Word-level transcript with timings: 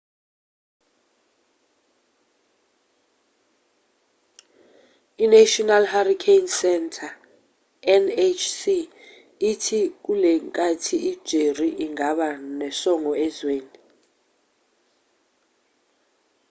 inational 5.25 5.83
hurricane 5.93 6.47
center 6.61 7.09
nhc 8.05 8.59
ithi 9.51 9.79
kulenkathi 10.03 10.95
ijerry 11.11 11.69
ingaba 11.85 12.27
nosongo 12.59 13.11
ezweni 13.25 13.77